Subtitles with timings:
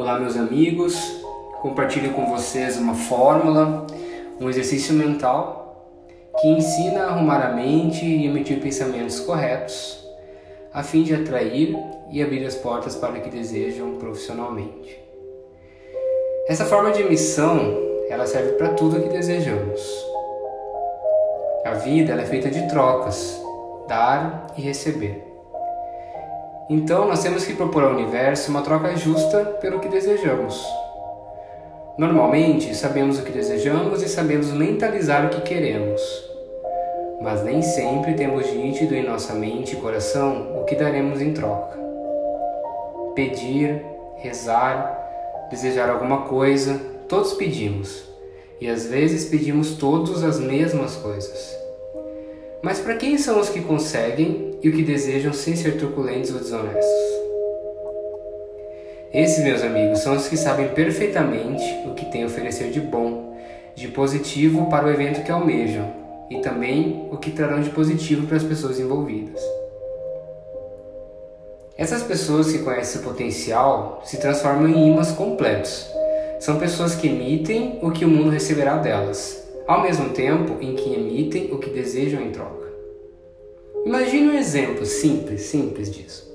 [0.00, 0.96] Olá, meus amigos.
[1.60, 3.86] Compartilho com vocês uma fórmula,
[4.40, 5.92] um exercício mental
[6.40, 10.02] que ensina a arrumar a mente e emitir pensamentos corretos,
[10.72, 11.76] a fim de atrair
[12.10, 14.98] e abrir as portas para o que desejam profissionalmente.
[16.48, 17.60] Essa forma de emissão,
[18.08, 19.82] ela serve para tudo o que desejamos.
[21.66, 23.38] A vida é feita de trocas,
[23.86, 25.29] dar e receber.
[26.68, 30.64] Então, nós temos que propor ao universo uma troca justa pelo que desejamos.
[31.98, 36.00] Normalmente, sabemos o que desejamos e sabemos mentalizar o que queremos,
[37.20, 41.78] mas nem sempre temos nítido em nossa mente e coração o que daremos em troca.
[43.14, 43.84] Pedir,
[44.16, 44.98] rezar,
[45.50, 48.04] desejar alguma coisa, todos pedimos,
[48.60, 51.58] e às vezes pedimos todos as mesmas coisas.
[52.62, 56.38] Mas para quem são os que conseguem e o que desejam sem ser truculentos ou
[56.38, 57.10] desonestos?
[59.12, 63.36] Esses, meus amigos, são os que sabem perfeitamente o que têm a oferecer de bom,
[63.74, 65.92] de positivo para o evento que almejam
[66.30, 69.42] e também o que trarão de positivo para as pessoas envolvidas.
[71.76, 75.90] Essas pessoas que conhecem o potencial se transformam em imãs completos.
[76.38, 80.94] São pessoas que emitem o que o mundo receberá delas, ao mesmo tempo em que
[80.94, 82.59] emitem o que desejam em troca.
[83.84, 86.30] Imagine um exemplo simples, simples disso.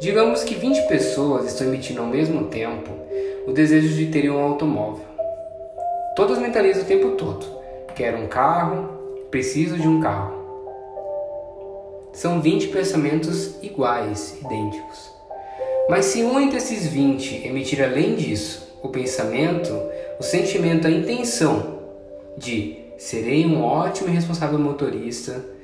[0.00, 2.90] Digamos que 20 pessoas estão emitindo ao mesmo tempo
[3.46, 5.04] o desejo de terem um automóvel.
[6.16, 7.44] Todas mentalizam o tempo todo:
[7.94, 8.88] quero um carro,
[9.30, 10.34] preciso de um carro.
[12.14, 15.12] São 20 pensamentos iguais, idênticos.
[15.90, 19.78] Mas se um entre esses 20 emitir além disso o pensamento,
[20.18, 21.80] o sentimento, a intenção
[22.34, 25.55] de serei um ótimo e responsável motorista,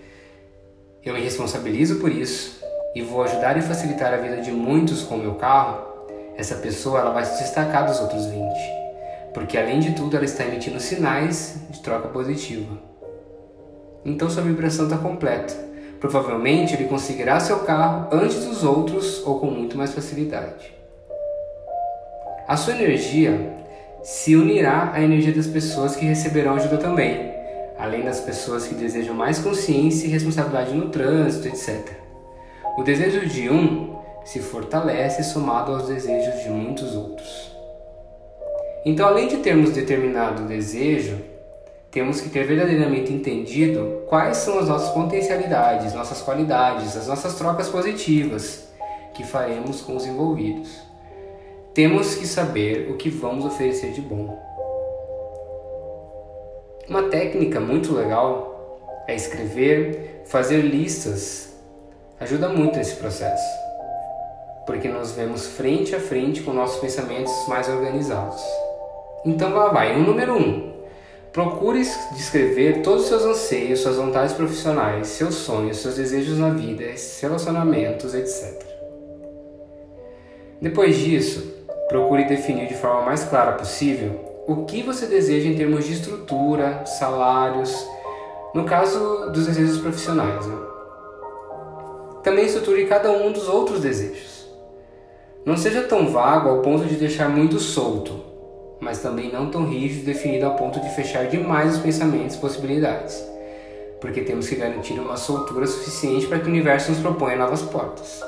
[1.04, 2.62] eu me responsabilizo por isso
[2.94, 5.82] e vou ajudar e facilitar a vida de muitos com o meu carro,
[6.36, 8.40] essa pessoa ela vai se destacar dos outros 20,
[9.34, 12.78] porque além de tudo ela está emitindo sinais de troca positiva.
[14.04, 15.54] Então sua vibração está completa.
[16.00, 20.74] Provavelmente ele conseguirá seu carro antes dos outros ou com muito mais facilidade.
[22.46, 23.54] A sua energia
[24.02, 27.32] se unirá à energia das pessoas que receberão ajuda também,
[27.82, 31.96] além das pessoas que desejam mais consciência e responsabilidade no trânsito, etc.
[32.78, 37.50] O desejo de um se fortalece somado aos desejos de muitos outros.
[38.86, 41.18] Então, além de termos determinado desejo,
[41.90, 47.68] temos que ter verdadeiramente entendido quais são as nossas potencialidades, nossas qualidades, as nossas trocas
[47.68, 48.68] positivas
[49.12, 50.70] que faremos com os envolvidos.
[51.74, 54.40] Temos que saber o que vamos oferecer de bom.
[56.92, 61.54] Uma técnica muito legal é escrever, fazer listas.
[62.20, 63.42] Ajuda muito nesse processo,
[64.66, 68.42] porque nos vemos frente a frente com nossos pensamentos mais organizados.
[69.24, 70.38] Então lá vai, o número 1.
[70.38, 70.72] Um,
[71.32, 71.82] procure
[72.14, 76.84] descrever todos os seus anseios, suas vontades profissionais, seus sonhos, seus desejos na vida,
[77.22, 78.62] relacionamentos, etc.
[80.60, 81.54] Depois disso,
[81.88, 86.84] procure definir de forma mais clara possível o que você deseja em termos de estrutura,
[86.84, 87.86] salários,
[88.54, 90.46] no caso dos desejos profissionais.
[90.46, 90.56] Né?
[92.22, 94.46] Também estruture cada um dos outros desejos.
[95.44, 98.20] Não seja tão vago ao ponto de deixar muito solto,
[98.80, 102.38] mas também não tão rígido e definido ao ponto de fechar demais os pensamentos e
[102.38, 103.24] possibilidades,
[104.00, 108.22] porque temos que garantir uma soltura suficiente para que o universo nos proponha novas portas.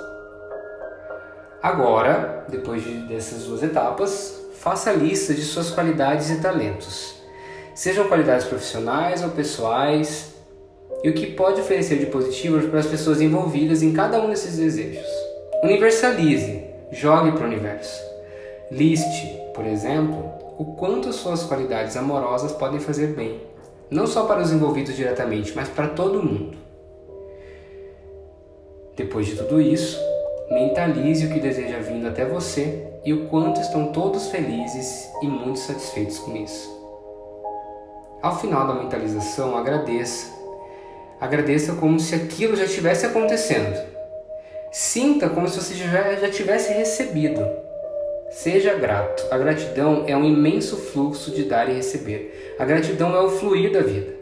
[1.63, 7.17] Agora, depois de, dessas duas etapas, faça lista de suas qualidades e talentos,
[7.75, 10.33] sejam qualidades profissionais ou pessoais,
[11.03, 14.57] e o que pode oferecer de positivo para as pessoas envolvidas em cada um desses
[14.57, 15.07] desejos.
[15.63, 18.03] Universalize, jogue para o universo.
[18.71, 23.43] Liste, por exemplo, o quanto suas qualidades amorosas podem fazer bem,
[23.91, 26.57] não só para os envolvidos diretamente, mas para todo mundo.
[28.97, 30.01] Depois de tudo isso,
[30.51, 35.59] Mentalize o que deseja vindo até você e o quanto estão todos felizes e muito
[35.59, 36.73] satisfeitos com isso.
[38.23, 40.33] Ao final da mentalização, agradeça.
[41.21, 43.79] Agradeça como se aquilo já estivesse acontecendo.
[44.73, 47.47] Sinta como se você já, já tivesse recebido.
[48.31, 49.25] Seja grato.
[49.31, 52.57] A gratidão é um imenso fluxo de dar e receber.
[52.59, 54.15] A gratidão é o fluir da vida.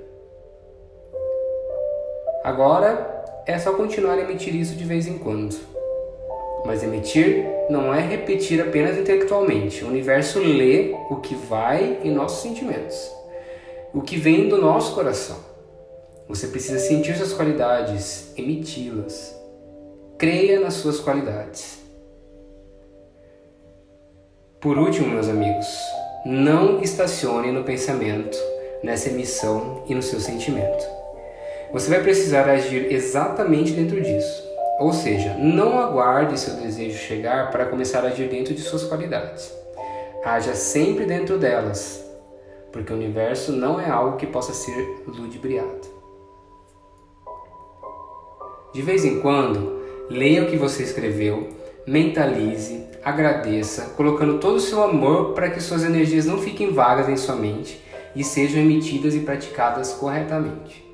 [2.44, 5.56] Agora é só continuar a emitir isso de vez em quando.
[6.64, 9.84] Mas emitir não é repetir apenas intelectualmente.
[9.84, 13.10] O universo lê o que vai em nossos sentimentos,
[13.92, 15.36] o que vem do nosso coração.
[16.28, 19.36] Você precisa sentir suas qualidades, emiti-las.
[20.16, 21.80] Creia nas suas qualidades.
[24.60, 25.66] Por último, meus amigos,
[26.24, 28.38] não estacione no pensamento,
[28.82, 30.86] nessa emissão e no seu sentimento.
[31.72, 34.51] Você vai precisar agir exatamente dentro disso.
[34.82, 39.48] Ou seja, não aguarde seu desejo chegar para começar a agir dentro de suas qualidades.
[40.24, 42.04] Haja sempre dentro delas,
[42.72, 45.86] porque o universo não é algo que possa ser ludibriado.
[48.74, 49.80] De vez em quando,
[50.10, 51.50] leia o que você escreveu,
[51.86, 57.16] mentalize, agradeça, colocando todo o seu amor para que suas energias não fiquem vagas em
[57.16, 57.80] sua mente
[58.16, 60.91] e sejam emitidas e praticadas corretamente.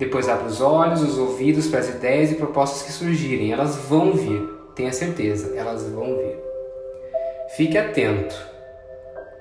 [0.00, 3.52] Depois abra os olhos, os ouvidos para as ideias e propostas que surgirem.
[3.52, 4.40] Elas vão vir,
[4.74, 6.38] tenha certeza, elas vão vir.
[7.54, 8.34] Fique atento,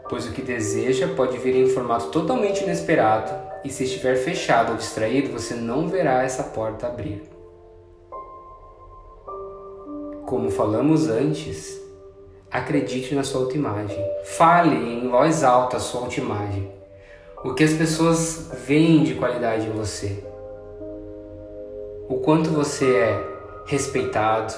[0.10, 3.32] pois o que deseja pode vir em formato totalmente inesperado
[3.64, 7.24] e se estiver fechado ou distraído, você não verá essa porta abrir.
[10.26, 11.80] Como falamos antes,
[12.52, 14.06] acredite na sua autoimagem.
[14.26, 16.70] Fale em voz alta a sua autoimagem.
[17.46, 20.28] O que as pessoas veem de qualidade em você.
[22.10, 23.24] O quanto você é
[23.68, 24.52] respeitado,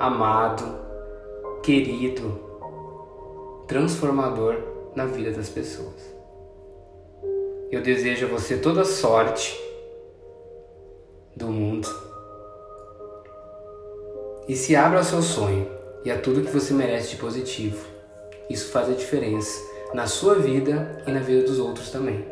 [0.00, 0.64] amado,
[1.62, 2.40] querido,
[3.68, 4.56] transformador
[4.94, 6.16] na vida das pessoas.
[7.70, 9.60] Eu desejo a você toda a sorte
[11.36, 11.86] do mundo.
[14.48, 15.70] E se abra ao seu sonho
[16.02, 17.86] e a tudo que você merece de positivo.
[18.48, 19.60] Isso faz a diferença
[19.92, 22.24] na sua vida e na vida dos outros também.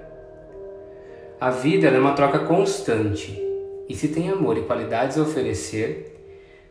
[1.38, 3.44] A vida é uma troca constante
[3.88, 6.14] e se tem amor e qualidades a oferecer,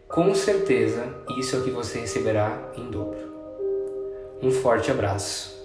[0.07, 1.05] com certeza
[1.37, 3.33] isso é o que você receberá em dobro.
[4.41, 5.62] Um forte abraço.